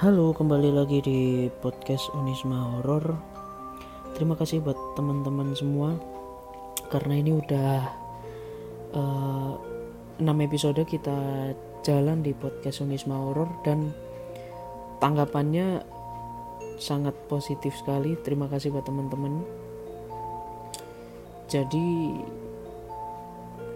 [0.00, 3.20] Halo, kembali lagi di podcast Unisma Horor.
[4.16, 5.92] Terima kasih buat teman-teman semua
[6.88, 7.84] karena ini udah
[8.96, 9.52] uh,
[10.16, 11.52] eh, 6 episode kita
[11.84, 13.92] jalan di podcast Unisma Horor dan
[15.04, 15.84] tanggapannya
[16.80, 18.16] sangat positif sekali.
[18.24, 19.44] Terima kasih buat teman-teman.
[21.44, 22.16] Jadi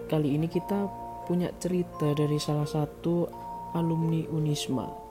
[0.09, 0.89] kali ini kita
[1.29, 3.29] punya cerita dari salah satu
[3.77, 5.04] alumni Unisma.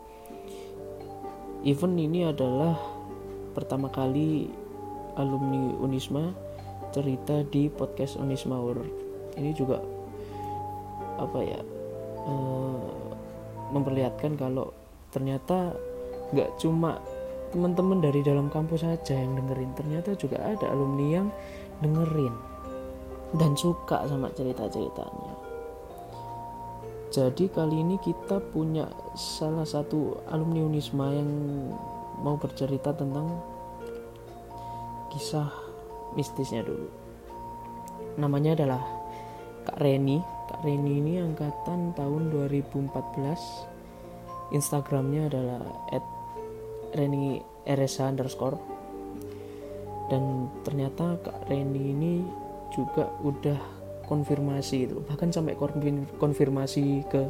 [1.65, 2.77] Event ini adalah
[3.57, 4.53] pertama kali
[5.17, 6.37] alumni Unisma
[6.93, 8.93] cerita di podcast Unisma World.
[9.41, 9.81] Ini juga
[11.17, 11.57] apa ya
[12.29, 12.85] uh,
[13.73, 14.77] memperlihatkan kalau
[15.09, 15.73] ternyata
[16.37, 17.01] nggak cuma
[17.49, 21.29] teman-teman dari dalam kampus saja yang dengerin ternyata juga ada alumni yang
[21.81, 22.35] dengerin
[23.39, 25.34] dan suka sama cerita-ceritanya
[27.15, 31.31] jadi kali ini kita punya salah satu alumni Unisma yang
[32.19, 33.39] mau bercerita tentang
[35.15, 35.47] kisah
[36.19, 36.91] mistisnya dulu.
[38.19, 38.83] Namanya adalah
[39.63, 40.19] Kak Reni.
[40.51, 42.91] Kak Reni ini angkatan tahun 2014.
[44.51, 45.63] Instagramnya adalah
[46.99, 48.59] Reni RSH underscore.
[50.11, 52.27] Dan ternyata Kak Reni ini
[52.75, 55.57] juga udah konfirmasi itu bahkan sampai
[56.21, 57.23] konfirmasi ke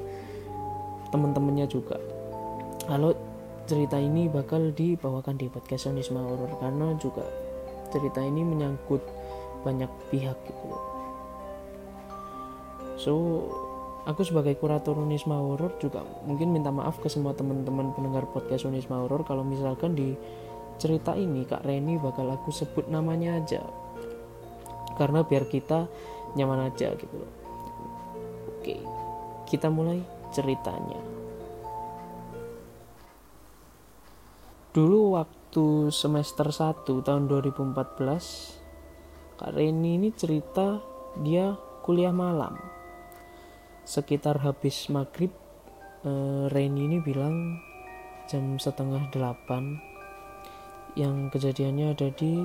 [1.14, 1.98] teman-temannya juga.
[2.84, 3.14] Kalau
[3.64, 7.24] cerita ini bakal dibawakan di podcast Onisma Horror karena juga
[7.94, 9.00] cerita ini menyangkut
[9.64, 10.66] banyak pihak gitu.
[13.00, 13.12] So
[14.04, 19.00] aku sebagai kurator Unisma Horror juga mungkin minta maaf ke semua teman-teman pendengar podcast Unisma
[19.00, 20.12] Horror kalau misalkan di
[20.76, 23.62] cerita ini Kak Reni bakal aku sebut namanya aja
[24.94, 25.90] karena biar kita
[26.34, 27.32] nyaman aja gitu loh.
[28.58, 28.94] Oke
[29.54, 30.02] kita mulai
[30.34, 30.98] ceritanya.
[34.74, 40.82] Dulu waktu semester 1 tahun 2014 Kak Reni ini cerita
[41.22, 41.54] dia
[41.86, 42.58] kuliah malam.
[43.86, 45.30] Sekitar habis maghrib
[46.02, 47.62] eh, Reni ini bilang
[48.26, 49.78] jam setengah delapan
[50.98, 52.42] yang kejadiannya ada di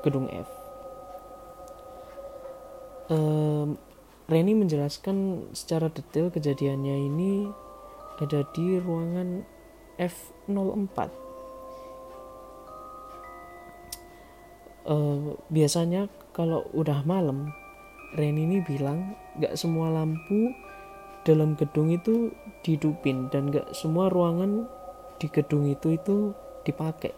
[0.00, 0.57] gedung F
[3.12, 3.76] um,
[4.28, 7.48] Reni menjelaskan secara detail kejadiannya ini
[8.20, 9.40] ada di ruangan
[9.96, 10.98] F04.
[14.88, 17.52] Uh, biasanya kalau udah malam,
[18.16, 20.52] Reni ini bilang gak semua lampu
[21.24, 22.32] dalam gedung itu
[22.64, 24.68] dihidupin dan gak semua ruangan
[25.20, 26.36] di gedung itu itu
[26.68, 27.16] dipakai.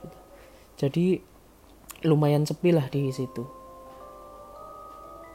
[0.79, 1.19] Jadi
[2.07, 3.60] lumayan sepi lah di situ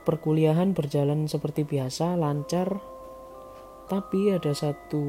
[0.06, 2.80] perkuliahan berjalan seperti biasa, lancar,
[3.90, 5.04] tapi ada satu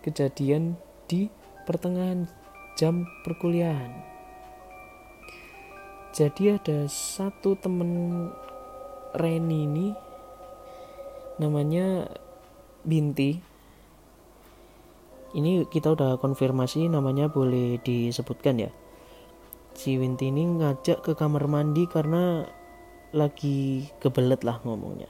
[0.00, 1.28] kejadian di
[1.68, 2.26] pertengahan
[2.74, 3.92] jam perkuliahan.
[6.12, 8.28] Jadi ada satu temen
[9.12, 9.88] Reni ini
[11.40, 12.08] namanya
[12.84, 13.40] Binti.
[15.32, 18.70] Ini kita udah konfirmasi namanya boleh disebutkan ya.
[19.72, 22.44] Si Binti ini ngajak ke kamar mandi karena
[23.12, 25.08] lagi kebelet lah ngomongnya.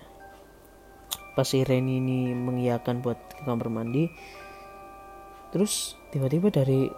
[1.32, 4.10] Pas si Reni ini mengiyakan buat ke kamar mandi
[5.54, 6.88] terus tiba-tiba dari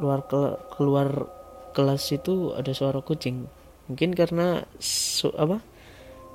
[0.00, 1.28] luar ke keluar
[1.72, 3.48] kelas itu ada suara kucing.
[3.86, 5.62] Mungkin karena su apa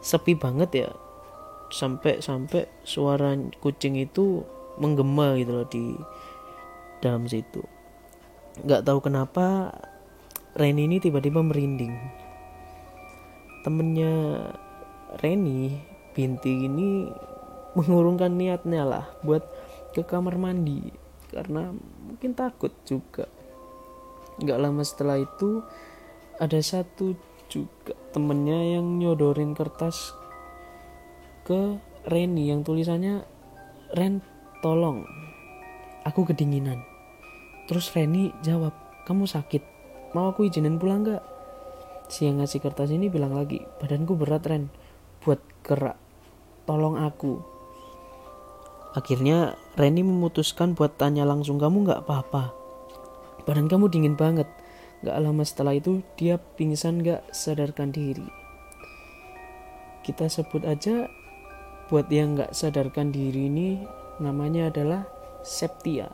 [0.02, 0.90] sepi banget ya.
[1.72, 4.44] Sampai sampai suara kucing itu
[4.80, 5.94] menggema gitu loh di
[7.04, 7.62] dalam situ.
[8.66, 9.76] Nggak tahu kenapa
[10.52, 12.21] Reni ini tiba-tiba merinding
[13.62, 14.46] temennya
[15.22, 15.76] Reni
[16.12, 17.08] Binti ini
[17.78, 19.48] mengurungkan niatnya lah buat
[19.96, 20.92] ke kamar mandi.
[21.32, 21.72] Karena
[22.04, 23.28] mungkin takut juga.
[24.44, 25.64] Nggak lama setelah itu
[26.36, 27.16] ada satu
[27.48, 30.16] juga temennya yang nyodorin kertas
[31.48, 33.24] ke Reni yang tulisannya
[33.96, 34.24] Ren
[34.60, 35.04] tolong
[36.04, 36.82] aku kedinginan.
[37.70, 38.74] Terus Reni jawab
[39.08, 39.64] kamu sakit
[40.12, 41.24] mau aku izinin pulang gak
[42.12, 44.68] si yang ngasih kertas ini bilang lagi badanku berat Ren.
[45.24, 45.96] Buat gerak
[46.68, 47.40] tolong aku.
[48.92, 52.52] Akhirnya Reni memutuskan buat tanya langsung kamu nggak apa-apa?
[53.48, 54.52] Badan kamu dingin banget.
[55.02, 58.28] Gak lama setelah itu dia pingsan gak sadarkan diri.
[60.06, 61.10] Kita sebut aja
[61.90, 63.82] buat yang gak sadarkan diri ini
[64.22, 65.10] namanya adalah
[65.42, 66.14] Septia.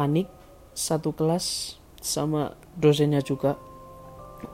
[0.00, 0.32] Panik
[0.72, 3.60] satu kelas sama dosennya juga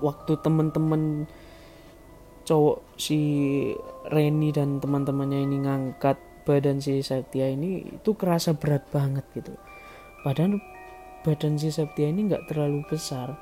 [0.00, 1.26] waktu temen-temen
[2.46, 3.18] cowok si
[4.06, 6.16] Reni dan teman-temannya ini ngangkat
[6.46, 9.52] badan si Satya ini itu kerasa berat banget gitu.
[10.22, 10.62] Padahal
[11.26, 13.34] badan si Septia ini nggak terlalu besar.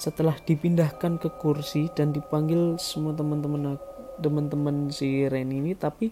[0.00, 3.76] Setelah dipindahkan ke kursi dan dipanggil semua teman-teman
[4.16, 6.08] teman-teman si Ren ini tapi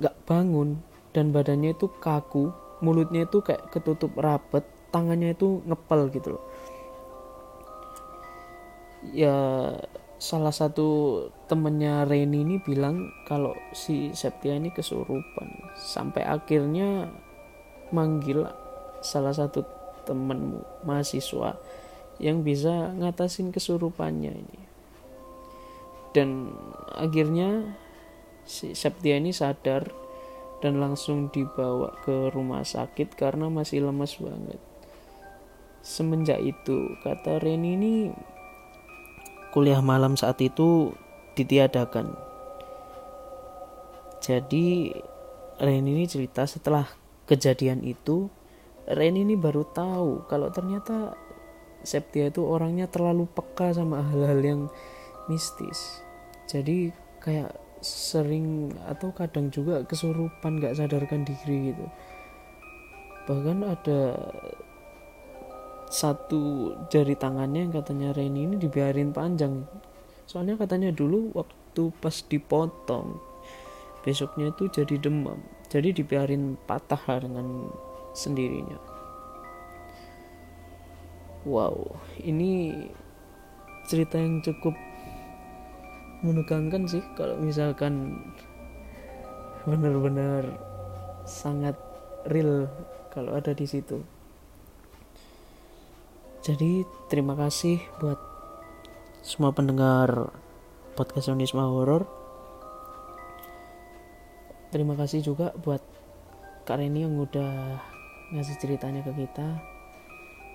[0.00, 0.80] nggak bangun.
[1.12, 2.48] Dan badannya itu kaku
[2.80, 6.44] mulutnya itu kayak ketutup rapet tangannya itu ngepel gitu loh
[9.10, 9.74] ya
[10.22, 11.18] salah satu
[11.50, 15.74] temennya Reni ini bilang kalau si Septia ini kesurupan.
[15.74, 17.10] Sampai akhirnya
[17.90, 18.46] manggil
[19.02, 19.66] salah satu
[20.06, 21.58] temenmu mahasiswa
[22.22, 24.60] yang bisa ngatasin kesurupannya ini.
[26.14, 26.54] Dan
[26.94, 27.74] akhirnya
[28.46, 29.90] si Septia ini sadar
[30.62, 34.62] dan langsung dibawa ke rumah sakit karena masih lemas banget.
[35.82, 37.94] Semenjak itu kata Reni ini
[39.52, 40.96] kuliah malam saat itu
[41.36, 42.16] ditiadakan.
[44.24, 44.96] Jadi
[45.60, 46.88] Ren ini cerita setelah
[47.28, 48.32] kejadian itu
[48.88, 51.14] Ren ini baru tahu kalau ternyata
[51.82, 54.60] Septia itu orangnya terlalu peka sama hal-hal yang
[55.26, 56.02] mistis.
[56.46, 61.86] Jadi kayak sering atau kadang juga kesurupan gak sadarkan diri gitu.
[63.26, 64.14] Bahkan ada
[65.92, 69.68] satu jari tangannya yang katanya Reni ini dibiarin panjang.
[70.24, 73.20] Soalnya katanya dulu waktu pas dipotong
[74.00, 75.36] besoknya itu jadi demam.
[75.68, 77.68] Jadi dibiarin patah dengan
[78.16, 78.80] sendirinya.
[81.44, 82.72] Wow ini
[83.84, 84.72] cerita yang cukup
[86.24, 88.16] menegangkan sih kalau misalkan
[89.66, 90.46] benar-benar
[91.26, 91.74] sangat
[92.30, 92.70] real
[93.10, 94.00] kalau ada di situ
[96.42, 98.18] jadi terima kasih buat
[99.22, 100.34] semua pendengar
[100.98, 102.02] podcast Unisma Horror.
[104.74, 105.78] Terima kasih juga buat
[106.66, 107.78] Kak Reni yang udah
[108.34, 109.62] ngasih ceritanya ke kita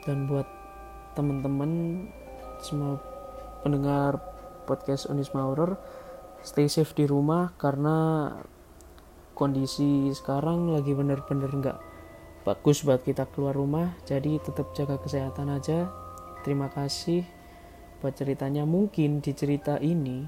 [0.04, 0.44] dan buat
[1.16, 2.04] teman-teman
[2.60, 3.00] semua
[3.64, 4.20] pendengar
[4.68, 5.80] podcast Unisma Horror
[6.44, 8.28] stay safe di rumah karena
[9.32, 11.80] kondisi sekarang lagi bener-bener nggak
[12.48, 15.92] bagus buat kita keluar rumah jadi tetap jaga kesehatan aja.
[16.48, 17.28] Terima kasih.
[18.00, 20.24] Buat ceritanya mungkin di cerita ini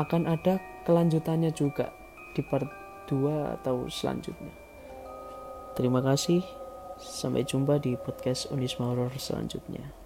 [0.00, 0.56] akan ada
[0.88, 1.92] kelanjutannya juga
[2.32, 2.72] di part
[3.12, 4.56] 2 atau selanjutnya.
[5.76, 6.40] Terima kasih.
[6.96, 10.05] Sampai jumpa di podcast Unisma Horror selanjutnya